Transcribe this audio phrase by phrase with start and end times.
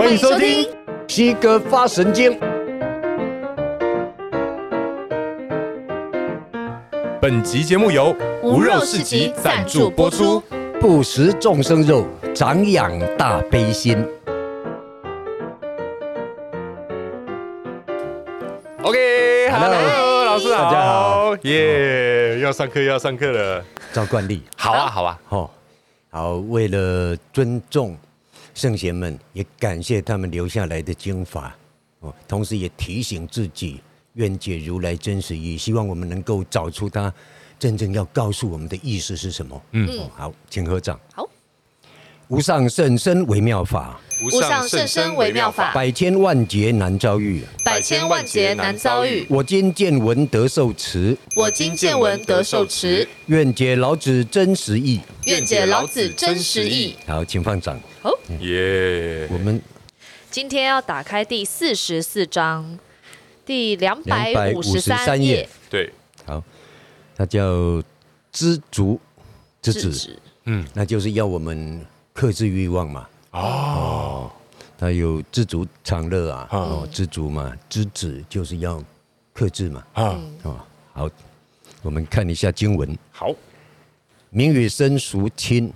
[0.00, 0.66] 欢迎收听
[1.06, 2.40] 西哥发神经。
[7.20, 10.42] 本集节目由无肉市集赞助播出。
[10.80, 14.02] 不食众生肉，长养大悲心。
[18.80, 23.62] OK，Hello，老师好，大家好，耶，又要上课又要上课了。
[23.92, 25.50] 照惯例，好啊，好啊，好，
[26.10, 27.94] 好，为了尊重
[28.60, 31.56] 圣贤们，也感谢他们留下来的经法，
[32.00, 33.80] 哦，同时也提醒自己，
[34.12, 37.10] 愿解如来真实意，希望我们能够找出他
[37.58, 39.62] 真正要告诉我们的意思是什么。
[39.72, 41.00] 嗯，好，请合掌。
[41.14, 41.26] 好，
[42.30, 44.00] 无上甚深微妙法。
[44.22, 49.26] 无上甚深微妙法，百千万劫难遭遇，百千万劫难遭遇。
[49.30, 53.08] 我今见闻得受持，我今见闻得受持。
[53.26, 56.94] 愿解老子真实意，愿解老子真实义。
[57.06, 57.80] 好，请放掌。
[58.02, 59.26] 好，耶。
[59.32, 59.60] 我们
[60.30, 62.78] 今天要打开第四十四章，
[63.46, 65.48] 第两百五十三页。
[65.70, 65.90] 对，
[66.26, 66.44] 好，
[67.16, 67.82] 它叫
[68.30, 69.00] 知足
[69.62, 71.80] 之止，嗯，那就是要我们
[72.12, 73.06] 克制欲望嘛。
[73.32, 74.30] 哦，
[74.76, 78.82] 他有知足常乐啊，哦，知足嘛，知止就是要
[79.32, 80.60] 克制嘛，啊，哦，
[80.92, 81.08] 好，
[81.82, 82.98] 我们看一下经文。
[83.12, 83.32] 好，
[84.30, 85.72] 名与身孰亲？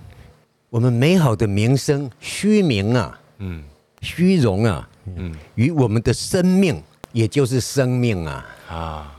[0.69, 3.63] 我们美好的名声、虚名啊，嗯，
[4.01, 9.15] 虚荣啊，嗯，与我们的生命，也就是生命啊，啊，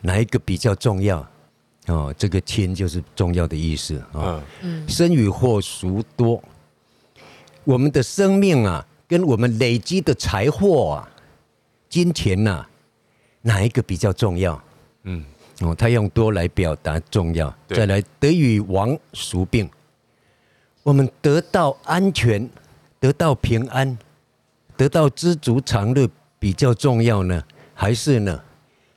[0.00, 1.24] 哪一个比较重要？
[1.86, 6.42] 哦，这个亲就是重要的意思啊，嗯，生与祸孰多？
[7.66, 11.10] 我们的生命啊，跟我们累积的财货啊、
[11.88, 12.70] 金钱呐、啊，
[13.42, 14.62] 哪一个比较重要？
[15.02, 15.24] 嗯，
[15.62, 17.52] 哦，他用多来表达重要。
[17.66, 19.68] 再来，得与亡孰病？
[20.84, 22.48] 我们得到安全，
[23.00, 23.98] 得到平安，
[24.76, 27.42] 得到知足常乐比较重要呢，
[27.74, 28.40] 还是呢，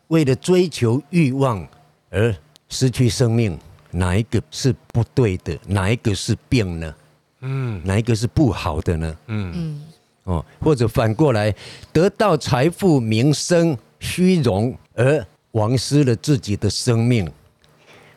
[0.09, 1.67] 为了追求欲望
[2.11, 2.35] 而
[2.69, 3.57] 失去生命？
[3.89, 5.57] 哪一个是不对的？
[5.65, 6.93] 哪一个是病呢？
[7.41, 9.17] 嗯，哪一个是不好的呢？
[9.27, 9.81] 嗯嗯，
[10.25, 11.53] 哦，或者反过来，
[11.93, 17.29] 得到财富、名声、虚荣而枉失了自己的生命，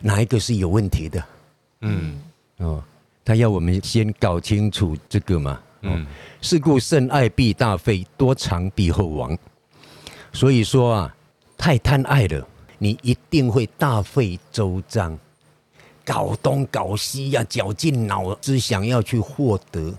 [0.01, 1.25] 哪一个是有问题的？
[1.83, 2.21] 嗯，
[2.59, 2.83] 哦，
[3.25, 5.61] 他要我们先搞清楚这个嘛。
[5.83, 6.07] 嗯，
[6.41, 9.37] 是故甚爱必大费，多藏必厚亡。
[10.33, 11.17] 所以说啊，
[11.59, 12.47] 太贪爱了，
[12.79, 15.19] 你一定会大费周章。
[16.05, 19.95] 搞东搞西呀，绞尽脑汁想要去获得，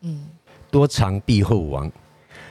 [0.00, 0.26] 嗯，
[0.70, 1.90] 多藏必后亡，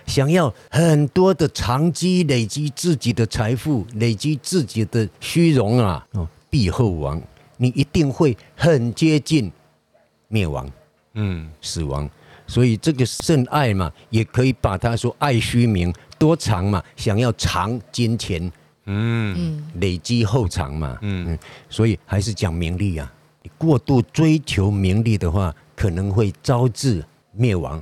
[0.05, 7.21] 想要很多的长期累积自己的财富，累积自己的虚荣啊，哦，必后亡，
[7.57, 9.51] 你一定会很接近
[10.27, 10.69] 灭亡，
[11.13, 12.09] 嗯，死亡。
[12.47, 18.51] 所以这个甚爱嘛，也可以把它说爱虚名，多藏嘛，想要藏金钱。
[18.87, 21.37] 嗯，累积后长嘛，嗯，
[21.69, 23.11] 所以还是讲名利啊。
[23.41, 27.81] 你过度追求名利的话，可能会招致灭亡。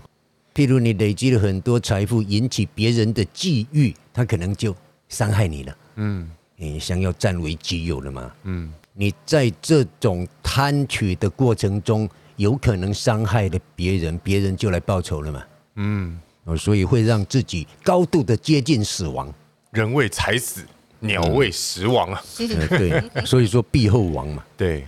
[0.53, 4.75] 譬如你累积了很多财富，引起别人的觊觎，他可能就
[5.09, 5.77] 伤害你了。
[5.95, 8.31] 嗯，你想要占为己有了嘛？
[8.43, 15.43] 嗯，你在这种贪取的过程中，有可能伤害了别人，别人就来报仇了嘛？
[15.75, 16.19] 嗯，
[16.57, 19.33] 所以会让自己高度的接近死亡。
[19.71, 20.65] 人为财死。
[21.03, 24.43] 鸟为食亡啊、 嗯，对，所以说必后亡嘛。
[24.57, 24.85] 对，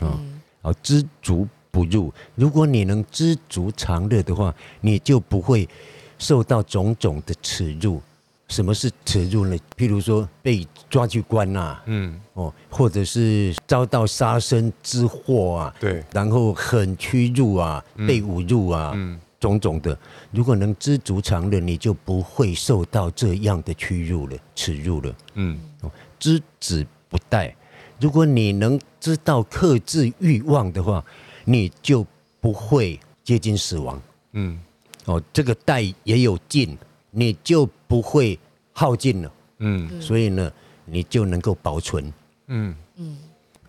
[0.61, 2.11] 啊，知足不入。
[2.35, 5.67] 如果你能知足常乐的话，你就不会
[6.17, 8.01] 受到种种的耻辱。
[8.47, 9.57] 什么是耻辱呢？
[9.75, 19.97] 譬如说被抓去关呐、啊，嗯，哦，或者是遭到杀身之祸啊，对，然后很屈辱啊，被侮辱啊，嗯，种种的。
[20.29, 25.59] 如果能知足常乐，你就不会受到这样的屈辱了、耻辱了，嗯。
[26.25, 27.53] 知止不殆，
[27.99, 31.05] 如果你能知道克制欲望的话，
[31.43, 32.03] 你就
[32.41, 34.01] 不会接近死亡。
[34.31, 34.59] 嗯，
[35.05, 36.75] 哦，这个殆也有尽，
[37.11, 38.39] 你就不会
[38.73, 39.31] 耗尽了。
[39.59, 40.51] 嗯，所以呢，
[40.85, 42.11] 你就能够保存。
[42.47, 43.17] 嗯嗯，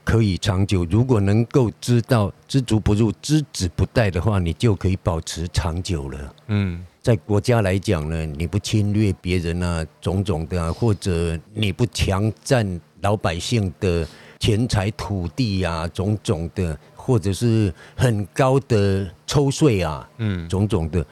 [0.03, 0.83] 可以长久。
[0.87, 6.35] 如果能够知道知足不入、知止不殆的话，你就可以保持长久了。
[6.47, 6.87] 嗯。
[7.07, 14.05] 在国家来讲呢，你不侵略别人啊，种种的啊，或者你不强占老百姓的
[14.41, 21.07] 钱财土地啊，种种的，或者是很高的抽税啊，嗯，种种的，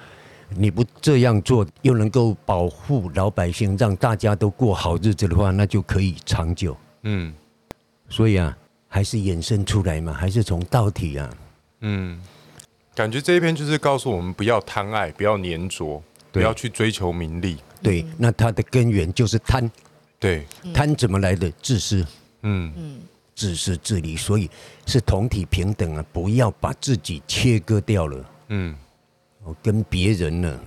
[0.57, 6.77] 你不这样做，又能够保护老百姓，让大家都过好日子的话，那就可以长久。
[7.05, 7.33] 嗯，
[8.09, 8.59] 所以啊，
[8.89, 11.31] 还是衍生出来嘛，还是从道体啊，
[11.83, 12.21] 嗯。
[12.95, 17.59] 感觉这一篇就是告诉我们不要贪爱，不要粘着，不要去追求名利。
[17.83, 19.71] 对，那它的根源就是贪。
[20.19, 21.51] 对，贪怎么来的？
[21.61, 22.07] 自私。
[22.43, 23.01] 嗯嗯，
[23.35, 24.49] 自私自利，所以
[24.87, 26.05] 是同体平等啊！
[26.13, 28.25] 不要把自己切割掉了。
[28.49, 28.77] 嗯，
[29.43, 30.61] 我跟别人呢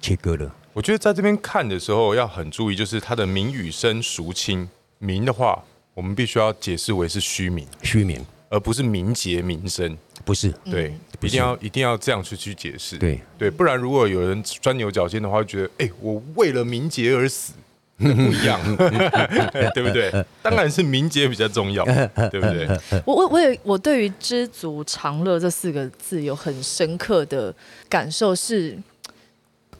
[0.00, 0.54] 切割了。
[0.74, 4.68] 我觉得在这边看的时候要很注意，就是它的名与声孰轻？
[4.98, 5.64] 名的话，
[5.94, 9.96] 我们必须要解释为是虚名，虚名，而不是名节名声。
[10.24, 12.96] 不是，对，一定要一定要这样去去解释。
[12.98, 17.52] 对对，不然如果有人钻牛角尖的话，会觉得哎，我为了名节而死，
[17.98, 18.60] 不一样，
[19.74, 20.12] 对不对？
[20.42, 21.84] 当然是名节比较重要，
[22.30, 22.68] 对不对？
[23.04, 27.54] 我我我也我对于知足常乐这四个字有很深刻的
[27.88, 28.78] 感受是。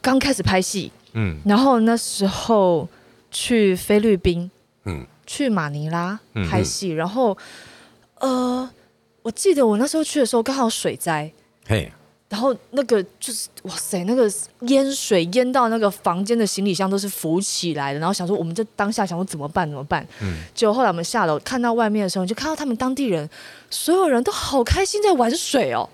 [0.01, 2.85] 刚开始拍戏，嗯，然后那时候
[3.31, 4.51] 去菲律宾，
[4.83, 6.19] 嗯，去马尼拉
[6.49, 7.37] 拍戏，嗯、然后，
[8.19, 8.69] 呃，
[9.23, 11.31] 我记得我那时候去的时候刚好水灾，
[11.65, 11.91] 嘿，
[12.29, 14.29] 然后那个就是哇塞，那个
[14.67, 23.29] 淹水淹到那个房间的行李箱都是浮起来的，然后想说我们就当下想说怎么办怎么办，嗯，结果后来我们下楼看到外面的时候，就看到他们当地人
[23.69, 25.89] 所有人都好开心在玩水哦，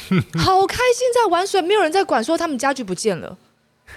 [0.38, 3.36] 好开心在玩水，没有人在管说他们家具不见了。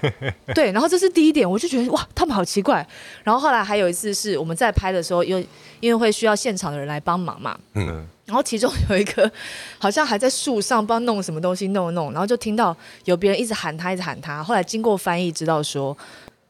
[0.54, 2.86] 对，然后这是第一点，我就觉得哇，他们好奇怪。
[3.24, 5.48] 然后后来还有一次是我们在拍的时候，因为
[5.80, 9.32] 因为会需要现场的人来帮忙嘛，嗯，然后其中有一个
[9.80, 12.76] 好像还在树上帮弄什么东西弄弄，然后就听到
[13.06, 14.44] 有别人一直喊他，一直喊他。
[14.44, 15.96] 后来经过翻译知道说，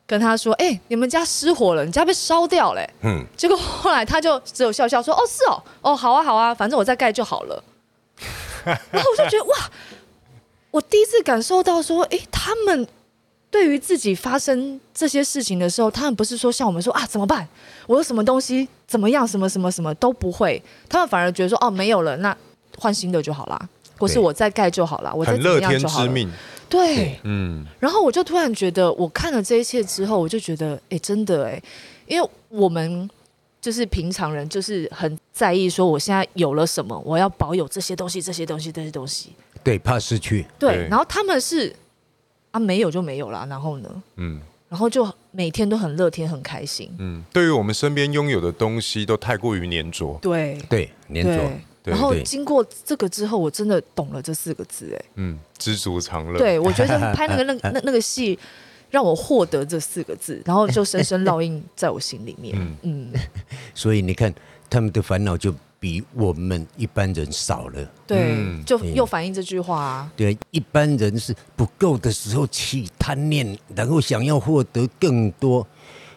[0.05, 2.81] 跟他说，哎，你们家失火了，你家被烧掉了。
[3.03, 7.63] 嗯，结果后来他就只有笑笑说，哦，是哦，哦，好啊，好啊，反正我再盖就好了。
[8.65, 9.55] 然后我就觉得哇，
[10.71, 12.87] 我第一次感受到说，哎，他们。
[13.55, 17.47] 对于自己发生这些事情的时候，他们不是说像我们说啊怎么办？
[17.87, 19.25] 我有什么东西怎么样？
[19.25, 22.35] 什么什么什么都不会，他们反而觉得说哦没有了，那
[22.77, 26.13] 换新的就好啦，或是我再盖就好了，我再怎么样就好了。
[26.67, 27.65] 对，嗯。
[27.79, 31.63] 然后我就突然觉得，我看了这一切之后，我就觉得，哎，真的哎，
[32.07, 33.09] 因为我们
[33.61, 39.31] 就是平常人，就是很在意说我现在有了什么，我要保有这些东西，这些东西，这些东西。
[39.63, 40.45] 对，怕失去。
[40.59, 41.73] 对，然后他们是。
[42.55, 44.03] 啊，没有就没有了，然后呢？
[44.15, 46.89] 嗯，然后就每天都很乐天，很开心。
[46.99, 50.17] 嗯，对于我们身边拥有的东西，都太过于粘着。
[50.21, 51.51] 对对，粘着。
[51.83, 56.39] 然后经过这个之后，我真的懂了这四个字，哎，嗯，知足常乐。
[56.39, 58.39] 对，我觉得 拍那个那那 那个戏，
[58.89, 62.55] 让我获得这四个字，然后就深深烙印在我心里面。
[62.57, 63.13] 嗯嗯，
[63.75, 64.33] 所以你看，
[64.69, 65.53] 他们的烦恼就。
[65.85, 68.35] 比我们一般人少了，对，
[68.65, 70.11] 就又反映这句话啊。
[70.17, 75.67] 对，一般人是不够的时候起贪念，然后想要获得更多，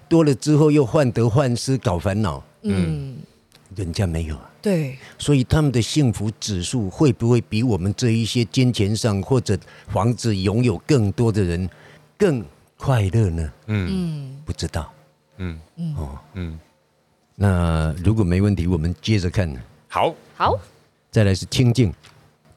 [0.08, 2.42] 多了之后又患得患失，搞烦恼。
[2.62, 3.18] 嗯，
[3.76, 4.50] 人家没有啊。
[4.62, 9.54] 对，所以他们的幸福指数会不会比我们这一些金钱上或者
[9.88, 11.68] 房子拥有更多的人
[12.16, 12.42] 更
[12.78, 13.52] 快乐呢？
[13.66, 14.90] 嗯，不知道。
[15.36, 16.58] 嗯嗯哦嗯。
[17.40, 19.48] 那如果没问题，我们接着看。
[19.86, 20.58] 好，好，
[21.08, 21.94] 再来是清净，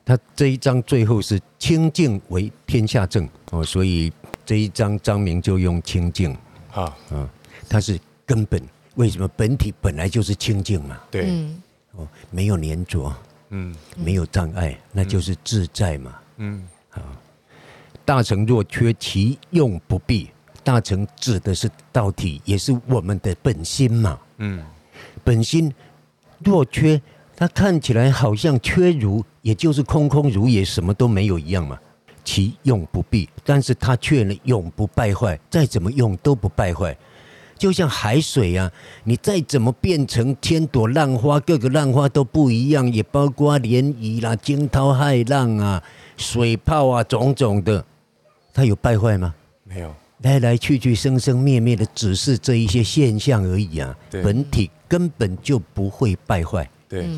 [0.04, 4.12] 他这一章最后是清净为天下正哦，所以
[4.44, 6.36] 这一章章名就用清净
[6.74, 7.30] 啊啊，
[7.70, 8.60] 它是根本。
[8.96, 11.00] 为什么本体本来就是清净嘛？
[11.12, 11.32] 对，
[11.92, 13.14] 哦，没有粘着，
[13.50, 16.20] 嗯，没有障碍，那就是自在嘛。
[16.38, 17.02] 嗯，好，
[18.04, 20.32] 大成若缺，其用不弊。
[20.64, 24.20] 大成指的是道体，也是我们的本心嘛。
[24.38, 24.64] 嗯，
[25.24, 25.74] 本心
[26.40, 27.02] 若缺，
[27.36, 31.78] 它看起来好像缺如，也就是空空如也，什么都没有一样嘛。
[32.24, 36.96] 其用不弊，但是它却呢永不败坏，再怎么用都不败坏。
[37.58, 38.72] 就像海水啊，
[39.04, 45.84] 你再怎么变成千朵浪花，各个浪花都不一样，也包括涟漪啦、惊涛骇浪啊、
[46.18, 47.86] 水泡啊，种种的，
[48.54, 49.34] 它有败坏吗？
[49.64, 49.94] 没有。
[50.24, 53.96] 来来去去、生生灭灭的，只是这一些现象而已啊！
[54.12, 57.10] 本体根本就不会败坏，对，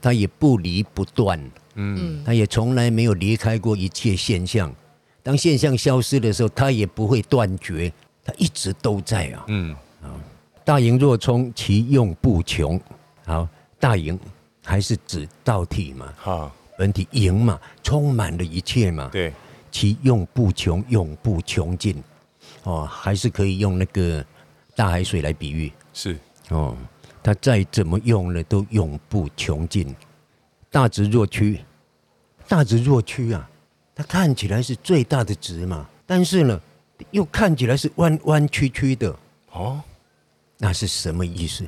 [0.00, 1.40] 它也不离不断，
[1.74, 4.74] 嗯，它也从来没有离开过一切现象。
[5.22, 7.92] 当现象消失的时候，它也不会断绝，
[8.24, 9.44] 它一直都在啊。
[9.48, 9.76] 嗯，
[10.64, 12.80] 大盈若冲，其用不穷。
[13.24, 13.48] 好，
[13.78, 14.18] 大盈
[14.64, 16.12] 还是指道体嘛？
[16.16, 19.08] 好，本体盈嘛，充满了一切嘛。
[19.12, 19.32] 对，
[19.70, 22.02] 其用不穷，永不穷尽。
[22.68, 24.22] 哦，还是可以用那个
[24.76, 26.18] 大海水来比喻，是
[26.50, 26.76] 哦，
[27.22, 29.96] 它再怎么用了都永不穷尽。
[30.70, 31.64] 大直若屈，
[32.46, 33.48] 大直若屈啊，
[33.94, 36.60] 它看起来是最大的直嘛，但是呢，
[37.10, 39.16] 又看起来是弯弯曲曲的。
[39.52, 39.80] 哦，
[40.58, 41.64] 那是什么意思？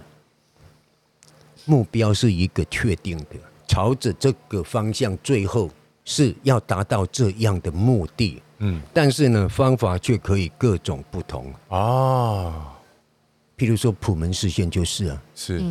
[1.64, 5.70] 目标是一个确定的，朝着这个方向，最后
[6.04, 8.42] 是要达到这样的目的。
[8.60, 11.52] 嗯，但是呢，方法却可以各种不同。
[11.68, 12.76] 啊。
[13.58, 15.62] 譬如说普门示现就是啊，是，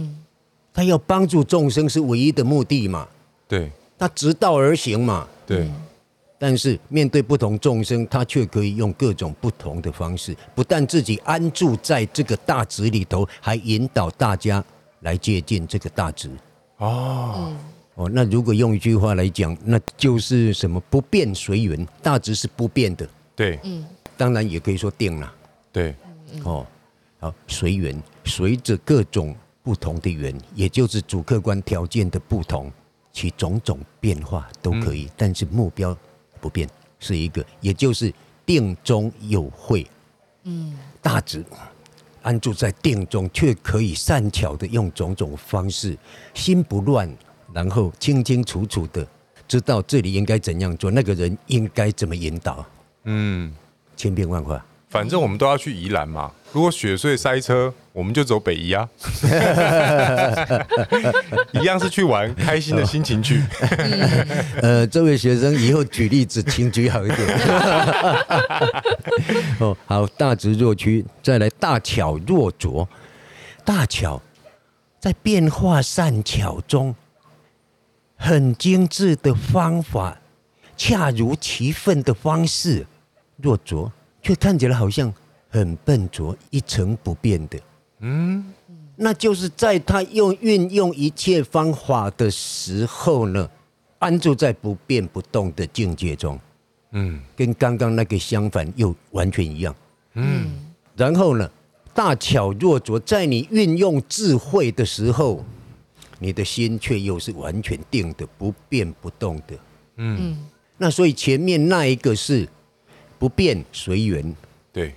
[0.72, 3.08] 他要帮助众生是唯一的目的嘛，
[3.48, 5.67] 对，他直道而行嘛，对。
[6.38, 14.63] 但是面对不同众生，他却可以用各种不同的方式，不但自己安住在这个大值里头，还引导大家
[15.01, 16.29] 来接近这个大值。
[16.77, 17.51] 哦，
[17.99, 20.79] 哦，那如果用一句话来讲，那就是什么？
[20.89, 23.05] 不变随缘，大致是不变的。
[23.35, 25.29] 对，嗯，当然也可以说定了。
[25.69, 25.93] 对，
[26.45, 26.65] 哦，
[27.19, 32.71] 好，随缘，随着各种不同的缘，也就是主客观条件的不同，
[33.11, 35.95] 其种种变化都可以，嗯、但是目标。
[36.41, 36.65] 不变
[36.99, 38.13] 是一个，也就是
[38.45, 39.85] 定中有会，
[40.45, 41.43] 嗯，大致
[42.21, 45.97] 安住在定中，却可以善巧的用种种方式，
[46.33, 47.13] 心不乱，
[47.53, 49.05] 然后清清楚楚的
[49.47, 52.65] 知道这里应该怎样做，那个人应该怎么引导，
[53.03, 53.51] 嗯，
[53.95, 54.63] 千变万化。
[54.89, 58.89] 反正我们都要去宜兰嘛，如果雪隧塞车，我们就走北宜啊，
[61.53, 63.43] 一样是去玩，开心的心情去。
[64.63, 67.19] 呃，这位学生以后举例子请举好一点。
[69.61, 72.89] 哦，好，大直若屈，再来大巧若拙，
[73.63, 74.19] 大巧
[74.99, 76.95] 在变化善巧中，
[78.19, 80.19] 很精致的方法，
[80.77, 82.85] 恰如其分的方式，
[83.38, 83.91] 若拙。
[84.21, 85.11] 却看起来好像
[85.47, 87.57] 很笨拙、一成不变的，
[87.99, 88.53] 嗯，
[88.97, 93.49] 那就是在他用运用一切方法的时候呢，
[93.97, 96.38] 安住在不变不动的境界中，
[96.91, 99.73] 嗯，跟刚刚那个相反又完全一样，
[100.15, 100.49] 嗯，
[100.97, 101.49] 然后呢，
[101.93, 105.45] 大巧若拙，在你运用智慧的时候，
[106.19, 109.57] 你的心却又是完全定的、不变不动的，
[109.97, 110.38] 嗯，
[110.77, 112.47] 那所以前面那一个是。
[113.19, 114.33] 不变随缘，
[114.71, 114.95] 对，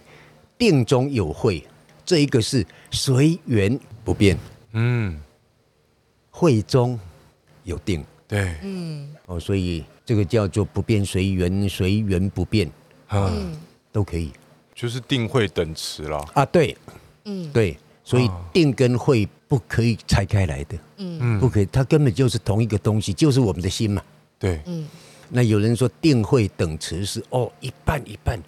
[0.56, 1.60] 定中有会，
[2.04, 4.38] 这一个是随缘不变，
[4.74, 5.20] 嗯，
[6.30, 6.96] 会中
[7.64, 12.70] 有定，对，嗯，哦，所以这个叫做不变随缘，随缘不变，
[13.08, 13.58] 嗯，
[13.90, 14.30] 都可以，
[14.72, 16.76] 就是定会等词了啊，对，
[17.24, 24.02] 嗯，对，所以定跟慧不可以拆开来的，嗯，不可以，它根本就是同一个东西，就是我们的心嘛，
[24.38, 24.88] 对，嗯。
[25.28, 28.40] 那有人说定慧等持是哦，一半一半，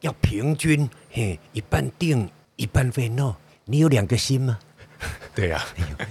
[0.00, 3.06] 要平均，嘿，一半定一半慧。
[3.06, 3.34] no，
[3.66, 4.58] 你有两个心吗？
[5.36, 6.08] 对呀、啊，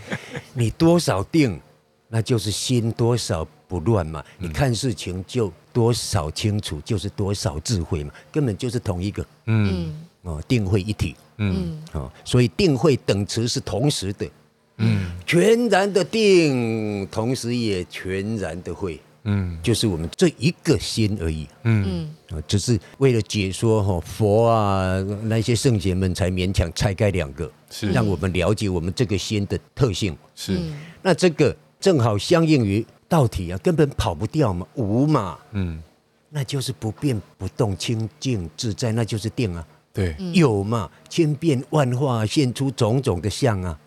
[0.54, 1.60] 你多少定，
[2.08, 4.24] 那就是心多少不乱嘛。
[4.38, 9.26] 你看事情就多少清楚，就是多少智慧嘛，根本就是同一个。
[9.46, 11.16] 嗯，哦，定慧一体。
[11.38, 14.30] 嗯，哦，所以定慧等持是同时的。
[14.78, 19.00] 嗯，全然的定，同时也全然的慧。
[19.28, 21.48] 嗯，就是我们这一个心而已。
[21.64, 30.16] 嗯啊，只是为了解说哈佛啊那些圣贤们才勉强拆开两个，是让我们了解我们这个心的特性。
[30.36, 30.60] 是，
[31.02, 35.40] 那这个正好相应于道体啊，根本跑不掉嘛，无嘛。
[35.54, 35.82] 嗯，
[36.30, 39.66] 那就是不变不动，清净自在，那就是定啊。
[39.96, 43.80] 对，有嘛，千变万化，现出种种的相啊，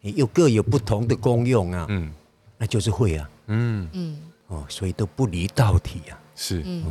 [0.00, 1.84] 又各有不同的功用啊。
[1.88, 2.08] 嗯，
[2.56, 3.28] 那就是会啊。
[3.48, 4.16] 嗯嗯。
[4.46, 6.22] 哦，所以都不离道体呀、啊。
[6.36, 6.84] 是，嗯，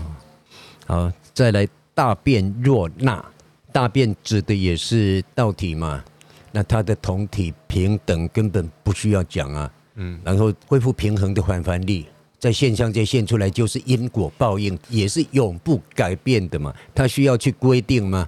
[0.85, 3.25] 好，再来大辩若纳，
[3.71, 6.03] 大辩指的也是道体嘛。
[6.51, 9.71] 那它的同体平等根本不需要讲啊。
[9.95, 12.05] 嗯，然后恢复平衡的反反力，
[12.37, 16.75] 在现象界现出来就是因果报应，也是永不改变的嘛。
[16.93, 18.27] 它需要去规定吗？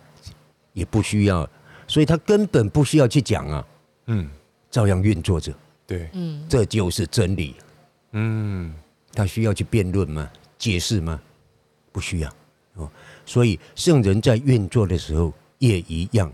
[0.78, 1.50] 也不需要，
[1.88, 3.68] 所以他根本不需要去讲啊。
[4.06, 4.30] 嗯，
[4.70, 5.52] 照样运作着。
[5.88, 7.56] 对，嗯，这就是真理。
[8.12, 8.74] 嗯。
[9.14, 10.30] 他需要去辩论吗？
[10.60, 11.20] 解释吗？
[11.92, 12.32] 不需要
[12.76, 12.88] 哦。
[13.26, 16.32] 所以圣人在运作的时候也一样，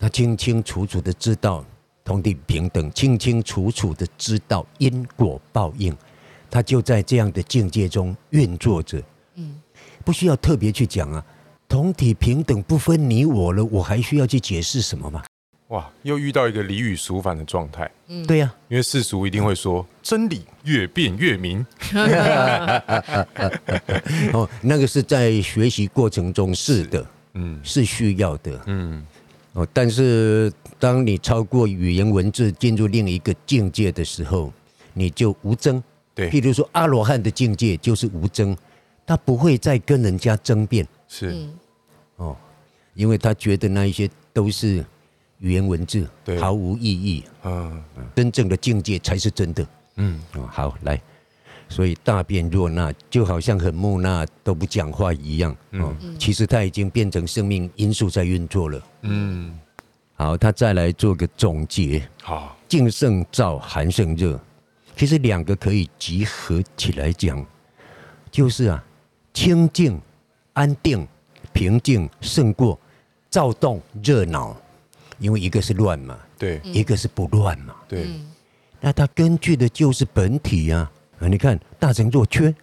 [0.00, 1.64] 他清清楚楚的知道
[2.02, 5.96] 同地平等，清清楚楚的知道因果报应，
[6.50, 9.00] 他就在这样的境界中运作着。
[9.36, 9.62] 嗯，
[10.04, 11.24] 不需要特别去讲啊，
[11.74, 15.24] 同体平等不分你我了，我还需要去解释什么吗？
[15.70, 17.90] 哇，又遇到一个离语俗反的状态。
[18.06, 21.66] 嗯，对呀，因为世俗一定会说真理越辩越明。
[24.32, 29.04] 哦，那个是在学习过程中是的，嗯，是需要的，嗯，
[29.54, 34.52] 哦，但是当你超过语言文字，进入另一个境界的时候，
[34.92, 35.82] 你就无争。
[36.14, 38.56] 对，譬如说阿罗汉的境界就是无争，
[39.04, 40.86] 他不会再跟人家争辩。
[41.08, 41.48] 是，哦，
[42.94, 44.84] 因为他觉得那一些都是。
[45.40, 46.08] 语言文字
[46.40, 47.22] 毫无意义。
[47.42, 47.82] 嗯，
[48.14, 49.66] 真正的境界才是真的。
[49.96, 50.98] 嗯，好，来，
[51.68, 55.54] 所以大便若那，就好像很木讷都不讲话一样。
[55.72, 58.82] 嗯，其实它已经变成生命因素在运作了。
[59.02, 59.58] 嗯，
[60.14, 62.08] 好，他再来做个总结。
[62.22, 64.40] 好，静胜燥，寒胜热，
[64.96, 67.44] 其实两个可以集合起来讲，
[68.30, 68.82] 就是啊，
[69.34, 70.00] 清静、
[70.54, 71.06] 安定、
[71.52, 72.78] 平静胜过
[73.34, 74.56] 躁动、热闹，
[75.18, 78.06] 因为一个是乱嘛，对，一个是不乱嘛，对。
[78.80, 80.88] 那它根据的就是本体呀，
[81.18, 82.54] 啊，你看大成若缺，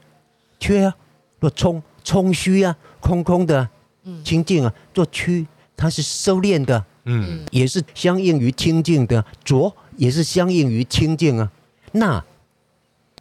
[0.61, 0.95] 缺啊，
[1.41, 3.67] 若充，充虚啊，空空的，
[4.05, 11.51] 嗯，清净啊，若屈，它是收敛的，嗯，也是相应于清净的，浊也是相应于清净啊，
[11.91, 12.23] 那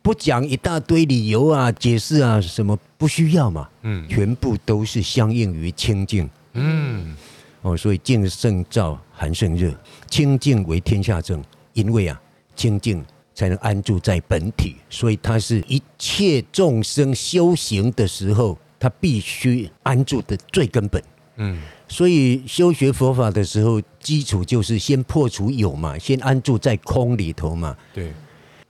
[0.03, 7.17] 不讲一大堆理由啊，解释啊，什么不需要嘛，嗯，全部都是相应于清净，嗯，
[7.63, 9.73] 哦，所以静胜燥，寒胜热，
[10.09, 12.21] 清净为天下正，因为啊。
[12.57, 13.03] 清净
[13.35, 21.03] 才能安住在本体，所以它是一切众生修行的时候，他必须安住的最根本。
[21.37, 27.75] 嗯，所以修学佛法的时候，基础就是先破除有嘛，先安住在空里头嘛。
[27.95, 28.13] 对，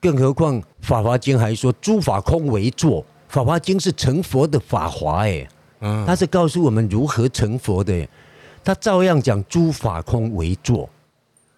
[0.01, 5.49] 更何况《法华经》还说诸法空为座，《法华经》是成佛的法华哎，
[5.81, 8.07] 嗯，它是告诉我们如何成佛的，
[8.71, 10.89] 他照样讲诸法空为座，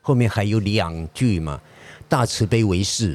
[0.00, 1.60] 后面还有两句嘛。
[2.08, 3.14] 大慈悲为事，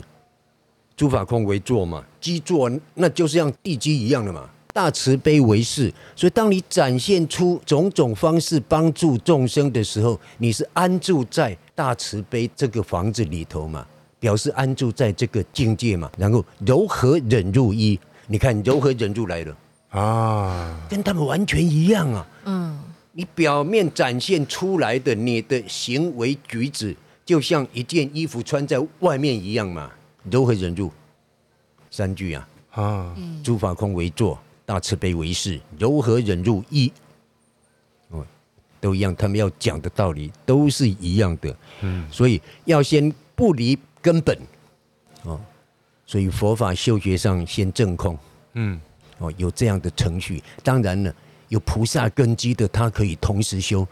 [0.95, 4.47] 诸法空为座嘛，基座那就是像地基一样的嘛。
[4.71, 13.83] 大慈悲为事，所以当你展现出种种方式帮助众生的时候，你是安住在大慈悲这个房子里头嘛，
[14.19, 16.07] 表示安住在这个境界嘛。
[16.19, 19.57] 然后柔和忍入一，你看柔和忍入来了
[19.89, 22.27] 啊，跟他们完全一样啊。
[22.45, 22.79] 嗯，
[23.17, 26.95] 你表面展现出来的你的行为举止。
[27.25, 29.91] 就像一件衣服穿在外面一样嘛，
[30.29, 30.91] 柔和忍辱
[31.89, 36.89] 三句啊，啊，诸法空为坐，大慈悲为事，柔和忍辱一，
[38.11, 38.25] 哦，
[38.79, 44.37] 都一样，他们要讲的道理都是一样的，嗯，所以要先不离根本，
[45.23, 45.41] 哦，
[46.05, 48.17] 所以佛法修学上先正空，
[48.53, 48.79] 嗯，
[49.17, 51.13] 哦，有这样的程序，当然了。
[51.49, 53.87] 有菩萨根基的，他可以同时修。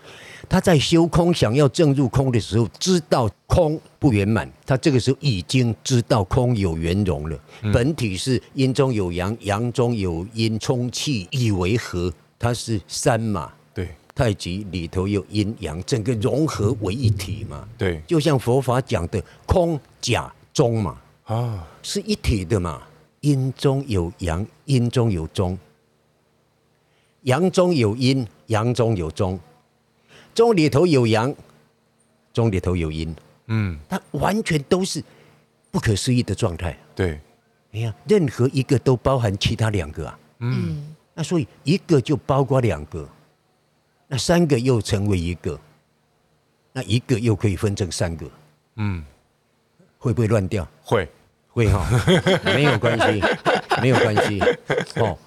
[0.48, 7.39] 他在修空，想要证入空的时候，知道空不圆满，他这个时候已经知道空有圆融了。
[7.63, 13.52] 嗯、本体是阴中有阳，阳中有阴，充气以为和，它是三嘛。
[13.74, 17.68] 对，太极里头有阴阳，整个融合为一体嘛。
[17.78, 22.82] 对，就像佛法讲的空假中嘛，啊，是一体的嘛。
[23.22, 25.58] 阴中有阳，阴中有中。
[27.25, 29.39] 阳中有阴，阳中有中，
[30.33, 31.33] 中里头有阳，
[32.31, 33.15] 中里头有阴，
[33.47, 35.03] 嗯，它完全都是
[35.71, 36.77] 不可思议的状态。
[36.95, 37.19] 对，
[37.71, 43.09] 你看，任何一个都包含其他两个啊，嗯，那所以一个就包括两个，
[44.07, 45.59] 那三个又成为一个，
[46.73, 48.29] 那一个又可以分成三个，
[48.75, 49.03] 嗯，
[49.97, 50.67] 会不会乱掉？
[50.83, 51.09] 会，
[51.49, 51.89] 会哈，
[52.45, 53.23] 没有关系，
[53.81, 54.39] 没有关系，
[54.97, 55.17] 哦，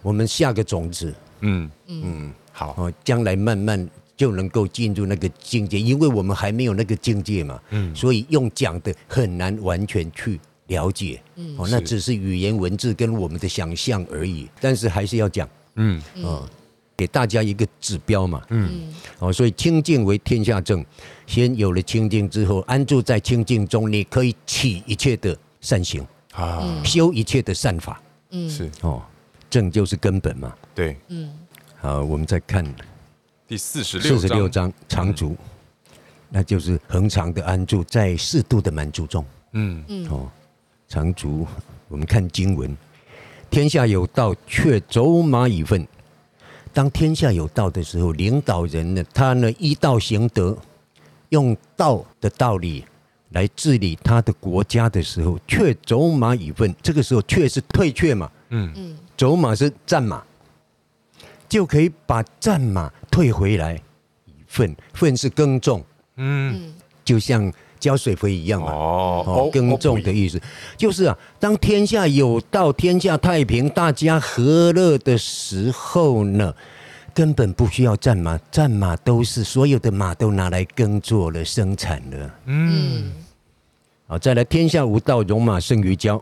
[0.00, 1.14] 我们下个种子。
[1.42, 2.74] 嗯嗯，好。
[2.78, 16.48] 哦，将来慢慢就能够进入那个境界，因为我们还没有那个境界嘛，嗯，所以用讲的很难完全去了解，嗯，哦，那只是语言文字跟我们的想象而已，但是还是要讲，嗯，哦，
[16.96, 20.84] 给大家一个指标嘛，嗯，哦，所以清净为天下正，
[21.26, 28.00] 先有了清净之后，安住在清净中，你可以起一切的善行啊，修一切的善法，
[28.30, 29.02] 嗯，是哦。
[29.50, 31.30] 正就是根本嘛，对，嗯，
[31.80, 32.64] 好，我们再看
[33.46, 35.36] 第四十六四十六章长足，
[36.30, 39.84] 那就是恒常的安住在适度的满足中，嗯。
[39.88, 40.30] 嗯，哦，
[40.88, 41.46] 长足，
[41.88, 42.74] 我们看经文，
[43.50, 45.86] 天下有道，却走马以粪。
[46.72, 50.56] 当天下有道的时候，领导人呢，他呢依道行德，
[51.28, 52.82] 用道的道理
[53.32, 56.74] 来治理他的国家的时候，却走马以粪。
[56.80, 58.72] 这个时候却是退却嘛，嗯。
[58.74, 58.96] 嗯。
[59.18, 60.24] 走马是战马，
[61.52, 63.78] 就可以把战马退回来，
[64.24, 65.84] 以分，分是耕种，
[66.16, 66.72] 嗯，
[67.04, 68.72] 就像浇水肥一样嘛。
[68.72, 70.40] 哦，耕种的意思
[70.78, 76.54] 就是啊，当天下有道，天下太平，大家和乐的时候呢，
[77.12, 82.34] 根本不需要战马，战马都是所有的马都拿来耕作了，生产了。
[82.46, 83.12] 嗯，
[84.06, 86.18] 好，再来，天下无道，戎马胜于骄。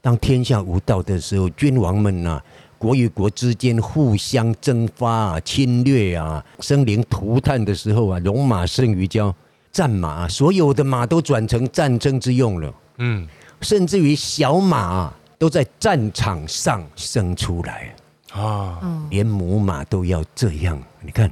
[0.00, 2.44] 当天下无道的时候，君王们呐、啊，
[2.82, 9.32] 国与国之间互相征伐、啊、侵略啊，生灵涂炭的时候啊，戎马胜于交，
[9.70, 12.74] 战马、啊、所有的马都转成战争之用了。
[12.98, 13.24] 嗯，
[13.60, 17.94] 甚至于小马、啊、都在战场上生出来
[18.32, 20.76] 啊，连母马都要这样。
[21.00, 21.30] 你看，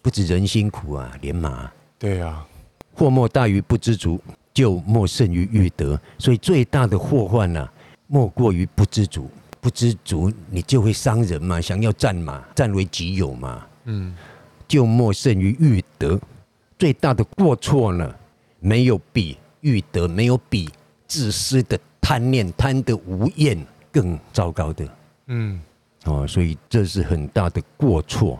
[0.00, 1.68] 不止人辛苦啊，连马。
[1.98, 2.46] 对啊，
[2.92, 4.20] 祸莫大于不知足，
[4.52, 6.00] 就莫胜于欲得。
[6.20, 7.72] 所以最大的祸患呢、啊，
[8.06, 9.28] 莫过于不知足。
[9.64, 13.66] 不知足，你就会伤人嘛，想要占嘛，占为己有嘛。
[13.84, 14.14] 嗯，
[14.68, 16.20] 就莫胜于欲得。
[16.78, 18.14] 最大的过错呢，
[18.60, 20.68] 没有比欲得，没有比
[21.08, 23.58] 自私的贪念、贪得无厌
[23.90, 24.86] 更糟糕的。
[25.28, 25.58] 嗯，
[26.04, 28.38] 哦，所以这是很大的过错，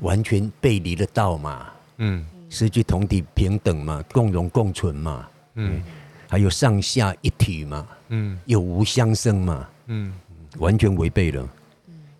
[0.00, 1.66] 完全背离了道嘛。
[1.98, 2.26] 嗯。
[2.48, 5.82] 失去同体平等嘛，共荣共存嘛，嗯，
[6.26, 10.10] 还有上下一体嘛，嗯，有无相生嘛，嗯，
[10.56, 11.48] 完全违背了。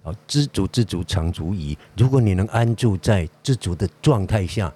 [0.03, 1.77] 好，知足知足常足矣。
[1.97, 4.73] 如果你能安住在知足的状态下，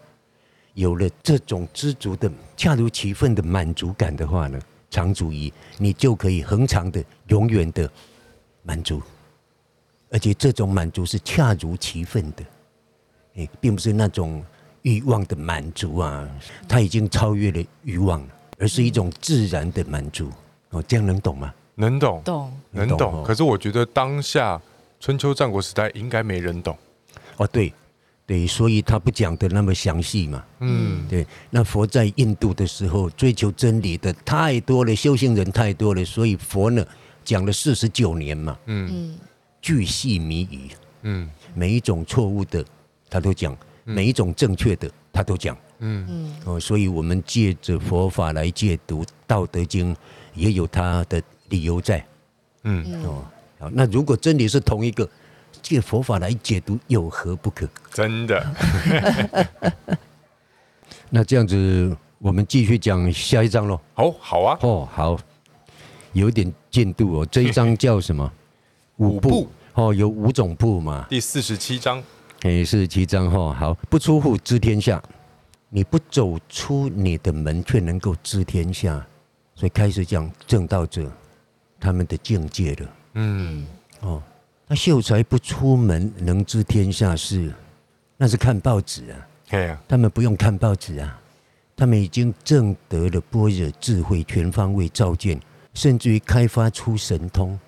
[0.74, 4.60] 有了这种知足的恰如其分的满足感的话呢，
[4.90, 7.90] 常足矣，你就可以恒常的、永远的
[8.62, 9.02] 满足，
[10.10, 12.44] 而且这种满足是恰如其分的，
[13.36, 14.44] 哎，并不是那种。
[14.84, 16.28] 欲望的满足啊，
[16.68, 18.20] 它已经超越了欲望，
[18.58, 20.28] 而是一种自然的满足。
[20.70, 21.54] 哦，这样能懂吗？
[21.74, 23.24] 能懂，懂，能懂。
[23.24, 24.60] 可是我觉得当下
[25.00, 26.76] 春秋战国时代应该没人懂。
[27.36, 27.72] 哦，对，
[28.26, 30.44] 对，所以他不讲的那么详细嘛。
[30.60, 31.26] 嗯，对。
[31.50, 36.84] 那佛在印度的时候，追求真理的太多了，修行人太多了，所以佛呢
[37.24, 38.58] 讲了四十九年嘛。
[38.66, 39.18] 嗯，
[39.60, 40.70] 巨细靡遗。
[41.02, 42.64] 嗯，每一种错误的
[43.08, 43.56] 他都讲。
[43.84, 45.56] 每一种正确的，他都讲。
[45.80, 49.92] 嗯嗯哦，所以我们借着佛法来解读《道德经》，
[50.34, 51.20] 也有它的
[51.52, 52.04] 理由在。
[52.64, 53.24] 嗯哦，
[53.58, 55.08] 好，那如果真理是同一个，
[55.60, 57.68] 借佛法来解读有何不可？
[57.92, 58.44] 真的。
[61.10, 63.78] 那这样子，我们继续讲下一章喽。
[63.94, 64.58] 好，好啊。
[64.62, 65.18] 哦，好，
[66.12, 67.26] 有点进度哦。
[67.30, 68.32] 这一章叫什么？
[68.96, 69.48] 五步。
[69.74, 71.06] 哦，有五种步嘛。
[71.10, 72.02] 第四十七章。
[72.42, 75.02] 哎，四十七章哈，好，不出户知天下，
[75.68, 79.04] 你不走出你的门，却能够知天下，
[79.54, 81.10] 所以开始讲正道者
[81.82, 82.88] 他们的境界了。
[83.14, 83.66] 嗯，
[84.02, 84.22] 哦，
[84.68, 87.52] 那秀才不出门能知天下事，
[88.16, 89.18] 那是看报纸啊。
[89.50, 91.20] 对啊，他们不用看报纸啊，
[91.76, 95.38] 他们已经证得了般若智慧，全方位照见，
[95.74, 97.58] 甚至于开发出神通，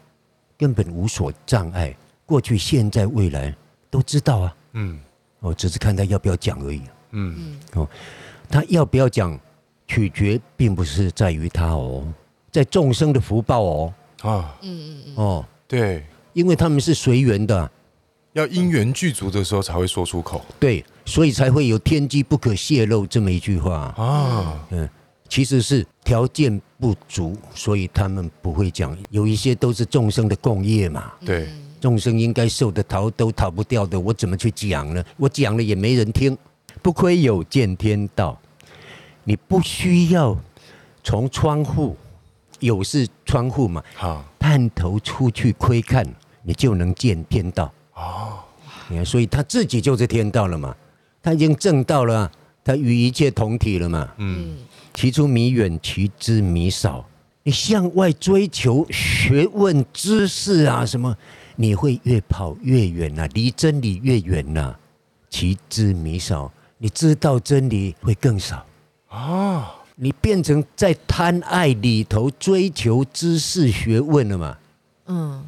[0.56, 3.52] 根本无所障碍，过去、现在、未来
[3.90, 4.56] 都知道啊。
[4.74, 5.00] 嗯，
[5.40, 6.82] 哦，只是看他要不要讲而已。
[7.10, 7.88] 嗯，哦，
[8.48, 9.38] 他要不要讲，
[9.88, 12.06] 取决并不是在于他哦，
[12.50, 13.94] 在众生的福报哦。
[14.22, 17.70] 啊，嗯嗯嗯，哦，对，因为他们是随缘的，
[18.32, 20.44] 要因缘具足的时候才会说出口。
[20.58, 24.66] 对，所以才会有天机不可泄露这么一句话啊。
[24.70, 24.88] 嗯，
[25.28, 28.96] 其实是条件不足，所以他们不会讲。
[29.10, 31.12] 有一些都是众生的共业嘛。
[31.24, 31.48] 对。
[31.80, 35.04] 众生应该受的逃都逃不掉的，我怎么去讲呢？
[35.18, 36.36] 我讲了也没人听。
[36.80, 38.40] 不亏有见天道，
[39.22, 40.34] 你不需要
[41.02, 41.94] 从窗户，
[42.64, 43.82] 有是窗户嘛？
[43.94, 46.06] 好，探头出去窥看，
[46.42, 47.72] 你就能见天道。
[47.94, 48.38] 哦，
[48.88, 50.74] 你看，所以他自己就是天道了嘛。
[51.22, 52.30] 他已经证道了，
[52.64, 54.08] 他与一切同体了嘛。
[54.18, 54.56] 嗯，
[54.92, 57.04] 其出弥远，其知弥少。
[57.42, 61.14] 你向外追求学问知识啊，什么？
[61.56, 64.74] 你会越跑越远呐，离真理越远呐，
[65.30, 68.64] 其知弥少，你知道真理会更少
[69.08, 69.72] 啊！
[69.96, 74.58] 你变成在贪爱里头追求知识学问了嘛？
[75.06, 75.46] 嗯，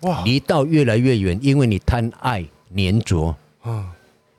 [0.00, 2.44] 哇，离道越来越远，因为你贪爱
[2.76, 3.88] 粘着，嗯，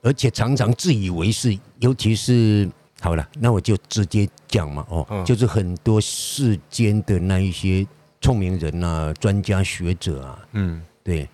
[0.01, 2.69] 而且常常自以为是，尤其是
[3.01, 7.85] 好了，那我就直接讲嘛，哦，就是很多世间的那一些
[8.21, 10.81] 聪明人啊、专家学者啊，嗯。
[11.01, 11.27] 对，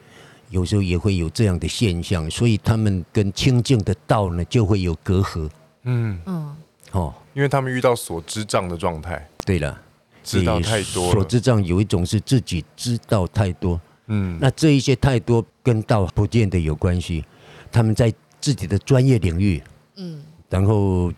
[0.51, 5.49] 有时候也会有这样的现象，所以他们跟清净的道呢就会有隔阂。
[5.83, 6.17] 嗯。
[6.25, 6.55] 嗯，
[6.95, 9.27] 哦，因为他们遇到所知障的状态。
[9.45, 9.79] 对了，
[10.23, 11.12] 知道太多。
[11.12, 13.79] 所知障有一种是自己知道太多。
[14.08, 17.25] 嗯，那这一些太多跟道不见得有关系，
[17.71, 19.62] 他们在自己的专业领域，
[19.97, 21.12] 嗯，然后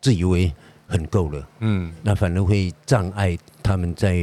[0.00, 0.52] 自以为
[0.86, 4.14] 很够了，嗯，那反而会障碍他们再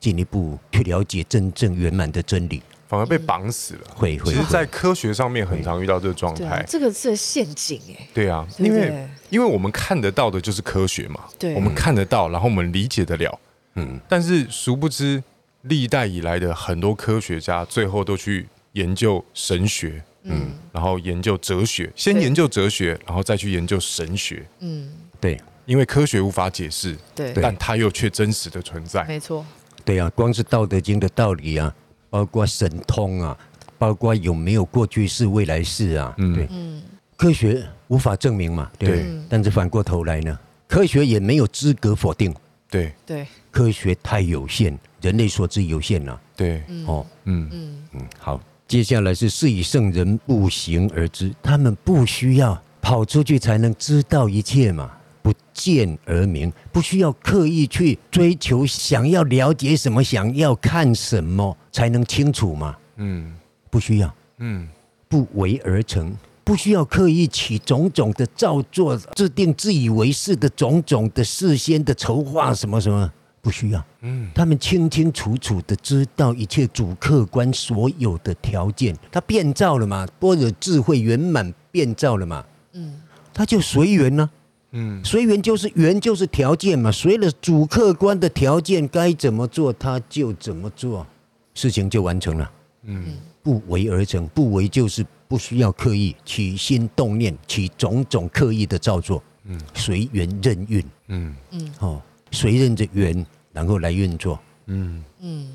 [0.00, 2.62] 进一步去了解真正圆满的真理。
[2.88, 3.80] 反而被绑死了。
[3.94, 6.64] 会会，其实，在科学上面很常遇到这个状态。
[6.68, 8.08] 这个是陷阱哎。
[8.14, 11.24] 对啊，因为因为我们看得到的就是科学嘛。
[11.38, 11.54] 对。
[11.54, 13.38] 我们看得到，然后我们理解得了。
[13.74, 14.00] 嗯。
[14.08, 15.22] 但是殊不知，
[15.62, 20.02] 历代以来的很多科学家，最后都去研究神学。
[20.22, 20.52] 嗯。
[20.72, 24.46] 然后研究哲学，先研究哲学，然后再去研究神学。
[24.60, 24.92] 嗯。
[25.20, 25.40] 对。
[25.64, 26.96] 因为科学无法解释。
[27.14, 27.32] 对。
[27.34, 29.02] 但它又却真实的存在。
[29.04, 29.44] 没错。
[29.84, 31.72] 对啊，光是《道德经》的道理啊，
[32.10, 33.36] 包括神通啊，
[33.78, 36.82] 包括有没有过去式、未来式啊，嗯，对，嗯，
[37.16, 40.38] 科学无法证明嘛，对，对，但是反过头来呢，
[40.68, 42.34] 科学也没有资格否定，
[42.70, 47.48] 对，对，科学太有限，人类所知有限了，对，哦，嗯。
[47.52, 47.84] 嗯。
[47.92, 54.90] 嗯，好，接下来是是以圣人不行而知，他们不需要跑出去才能知道一切嘛。
[55.22, 62.74] 不见而明，不需要刻意去追求，想要了解什么，想要看什么才能清楚嘛？
[62.96, 63.36] 嗯，
[63.68, 64.14] 不需要。
[64.38, 64.66] 嗯，
[65.10, 73.12] 不为而成，不需要刻意起种种的造作，制定自以为是的种种的事先的筹划，什么什么，
[73.42, 73.84] 不需要。
[74.00, 80.08] 嗯，他们清清楚楚的知道一切主客观所有的条件，他变造了嘛？
[80.18, 82.42] 般若智慧圆满变造了嘛？
[82.72, 83.02] 嗯，
[83.34, 84.30] 他就随缘呢。
[84.70, 86.90] 嗯，随缘就是缘，就是条件嘛。
[86.90, 91.06] 随了主客观的条件，该怎么做他就怎么做，
[91.56, 92.50] 事情就完成了。
[92.82, 99.20] 嗯，不为而成，不为就是不需要刻意起心动念，起种种刻意的造作。
[99.46, 100.84] 嗯，随缘任运。
[101.08, 104.38] 嗯嗯，哦，随任着缘，然后来运作。
[104.66, 105.48] 嗯嗯，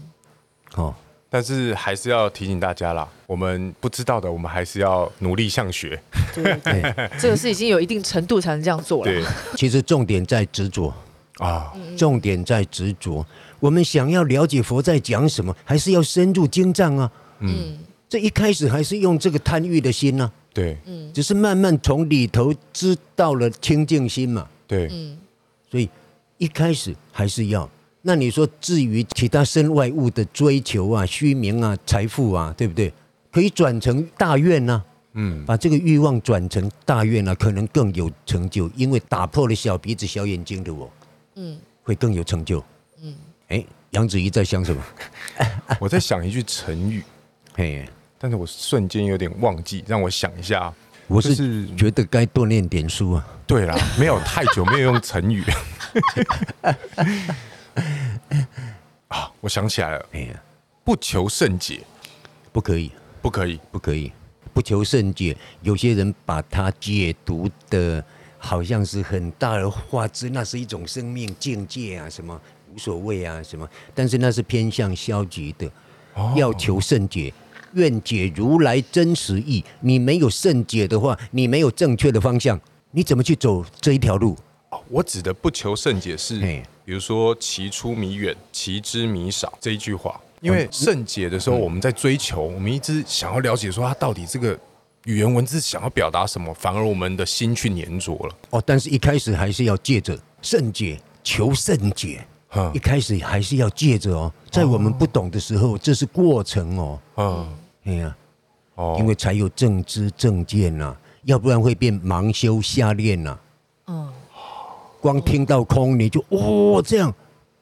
[0.75, 0.93] 哦。
[1.33, 5.97] 但是还是要提醒大家啦，我们不知道的，我们还是要努力向学。
[6.35, 9.09] 对， 对，这个是已经有一定程度才能这样做了。
[9.09, 9.23] 对，
[9.55, 10.93] 其实重点在执着
[11.41, 13.25] 啊，重点在执着。
[13.59, 17.11] 我们想要了解佛在讲什么，还是要深入经藏啊。
[17.39, 17.77] 嗯，
[18.07, 20.31] 这一开始还是用这个贪欲的心呢。
[20.53, 24.47] 对，嗯，只是慢慢从里头知道了清净心嘛。
[24.67, 25.17] 对，嗯，
[25.69, 25.89] 所以
[26.37, 27.69] 一开始还是要。
[28.03, 32.91] 那你说，至于其他身外物的追求啊、虚名啊、财富啊，对不对？
[33.31, 40.91] 可以转成大愿呐，嗯，把这个欲望转成大愿啊，可能更有成就，因为打破了小鼻子小眼睛的我，
[41.41, 42.63] 嗯，会更有成就，
[43.01, 43.15] 嗯，
[43.47, 44.83] 哎，杨子怡在想什么？
[45.81, 47.03] 我在想一句成语，
[47.55, 50.71] 嘿，但是我瞬间有点忘记，让我想一下。
[51.07, 53.27] 我是觉得该多念点书啊。
[53.47, 55.43] 对啦，没有太久没有用成语。
[59.09, 60.43] 啊，我想起来了，哎呀，
[60.83, 61.81] 不求甚解，
[62.51, 64.11] 不可以，不可以，不可以，
[64.53, 65.35] 不求甚解。
[65.63, 68.03] 有些人把它解读的
[68.43, 72.39] 好像是很大而化之，那是一种生命境界啊，什么
[72.73, 75.71] 无所谓啊，什么，但是那是偏向消极的。
[76.15, 77.31] 哦，要求圣解，
[77.73, 79.63] 愿解如来真实意。
[79.79, 84.35] 你没有圣解的话，你没有正确的方向，你怎么去走这一条路？
[84.89, 86.39] 我指的不求甚解是，
[86.83, 90.19] 比如说“其出弥远，其知弥少”这一句话。
[90.41, 94.59] 因为甚解的时候，我们在追求，我们一直想要了解说它到底这个
[95.05, 98.35] 语言文字想要表达什么，反而我们的心去黏着了。
[98.51, 102.25] 哦，但是一开始还是要借着圣解求圣解，
[102.73, 106.99] 一开始还是要借着哦，在我们不懂的时候，这是过程哦。
[107.17, 107.47] 嗯，
[107.85, 108.15] 哎呀，
[108.75, 113.39] 哦，因为才有正知正见呐，要不然会变盲修瞎练呐。
[113.87, 114.13] 嗯。
[115.01, 117.11] 光听到空，你就哦这样，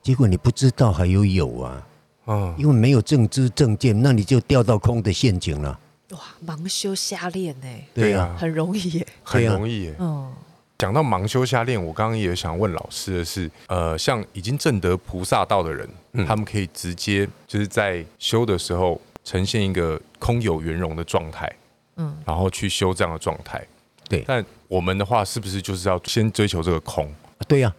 [0.02, 1.88] 结果你不知道还有有啊，
[2.28, 5.80] 嗯，因为没有正知正见，那你就掉到空的陷阱了。
[6.12, 7.67] 哇，盲修瞎练呢？
[7.93, 9.95] 对呀，很容易耶，很容易耶。
[10.00, 10.34] 嗯，
[10.78, 15.88] 讲到盲修瞎练，我刚刚也想问老师的是，呃，像已经证得菩萨道的人，
[16.26, 21.52] 他们可以直接就是在修的时候呈现一个空有圆融的状态，
[21.98, 23.63] 嗯，然后去修这样的状态。
[24.08, 27.08] 对，但我们的话是不是就是要先追求这个空？
[27.48, 27.72] 对呀，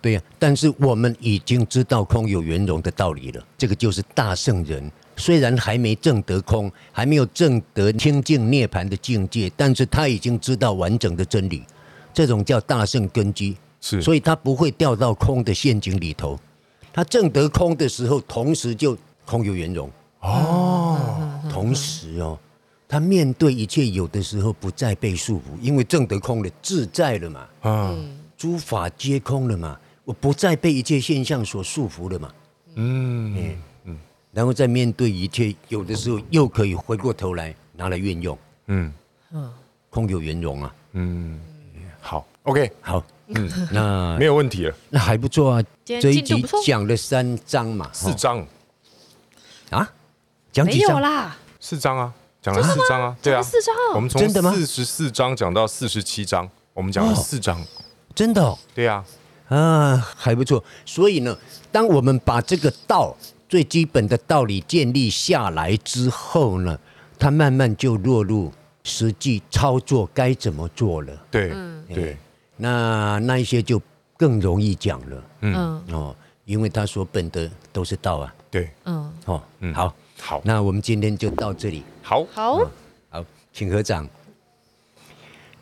[0.00, 3.46] 对呀，但是我们已经知道空有圆融的道理了。
[3.58, 11.62] 这个就是大圣人，虽然还没证得空，还没有证得清净涅槃的境界，但是他已经知道完整的真理。
[12.14, 16.38] 这种叫大圣根基，是，所以他不会掉到空的陷阱里头。
[16.92, 22.38] 他证得空的时候，同时就空有圆融哦，同时哦，
[22.88, 28.18] 他面对一切有的时候不再被束缚，因为证得空了，自在了嘛，嗯。
[28.38, 32.30] 诸法皆空了嘛，我不再被一切现象所束缚了嘛。
[32.74, 33.56] 嗯嗯，
[34.36, 38.38] 然后再面对一切，有的时候又可以回过头来拿来运用。
[38.66, 38.92] 嗯。
[39.32, 39.50] 嗯，
[39.88, 40.74] 空有圆融啊。
[40.92, 41.40] 嗯，
[42.02, 45.64] 好，OK，好，嗯，那没有问题了，那还不错啊。
[45.86, 48.46] 这一集讲了三章嘛，四章。
[49.70, 49.90] 啊？
[50.52, 51.00] 讲几章？
[51.00, 51.34] 啦？
[51.58, 53.74] 四章啊，讲了四章啊，对啊，四章。
[53.94, 57.58] 我们从四十四章讲到四十七章，我们讲了四章。
[58.14, 59.02] 真的、哦，对、啊，
[59.48, 60.62] 啊，还不错。
[60.84, 61.34] 所以呢，
[61.72, 63.16] 当我们把这个道
[63.48, 66.78] 最基本的道理建立下来之后呢，
[67.18, 71.26] 他慢慢就落入实际操作该怎么做了。
[71.30, 71.52] 对，
[71.88, 72.16] 对，
[72.56, 73.80] 那那一些就
[74.16, 75.24] 更容易讲了。
[75.42, 75.54] 嗯，
[75.92, 78.34] 哦，因为他所本的都是道啊。
[78.50, 81.82] 对，嗯，哦，嗯，好，好，那我们今天就到这里。
[82.02, 82.68] 好，好，
[83.10, 84.08] 好，请合掌。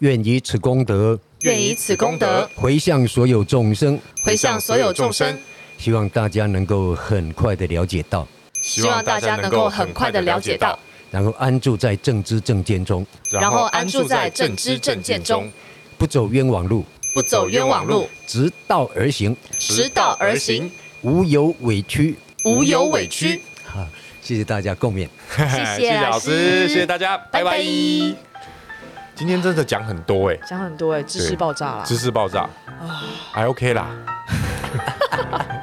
[0.00, 2.48] 愿以此功德，愿以此功德。
[2.56, 5.38] 回向所有众生，回向所有众生。
[5.84, 8.26] 希望大家能够很快的了解到，
[8.62, 10.78] 希望大家能够很快的了解到，
[11.10, 15.52] 然后安住在正知正见中，然后安住在正知正见中，
[15.98, 22.16] 不走冤枉路，不走冤枉路，直道而行，直道而行，无有委屈，
[22.46, 23.42] 无有委屈。
[23.66, 23.86] 好，
[24.22, 25.06] 谢谢大家共勉，
[25.76, 27.58] 谢谢老师，谢谢大家，拜拜。
[29.14, 32.48] 今天真的讲很多哎，讲很多哎，知识爆炸了，知识爆炸。
[32.80, 33.90] 啊，还 OK 啦。